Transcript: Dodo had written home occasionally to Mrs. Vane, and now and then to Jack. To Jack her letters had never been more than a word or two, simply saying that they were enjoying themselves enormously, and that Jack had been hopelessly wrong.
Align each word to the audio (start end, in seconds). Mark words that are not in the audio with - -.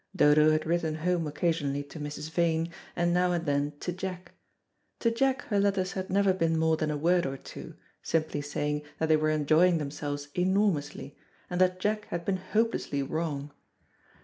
Dodo 0.15 0.49
had 0.49 0.65
written 0.65 0.95
home 0.95 1.27
occasionally 1.27 1.83
to 1.83 1.99
Mrs. 1.99 2.31
Vane, 2.31 2.71
and 2.95 3.13
now 3.13 3.31
and 3.33 3.45
then 3.45 3.73
to 3.81 3.91
Jack. 3.93 4.31
To 4.99 5.11
Jack 5.11 5.43
her 5.43 5.59
letters 5.59 5.91
had 5.91 6.09
never 6.09 6.33
been 6.33 6.57
more 6.57 6.75
than 6.75 6.89
a 6.89 6.97
word 6.97 7.27
or 7.27 7.37
two, 7.37 7.75
simply 8.01 8.41
saying 8.41 8.81
that 8.97 9.09
they 9.09 9.15
were 9.15 9.29
enjoying 9.29 9.77
themselves 9.77 10.29
enormously, 10.33 11.15
and 11.51 11.61
that 11.61 11.79
Jack 11.79 12.05
had 12.05 12.25
been 12.25 12.37
hopelessly 12.37 13.03
wrong. 13.03 13.51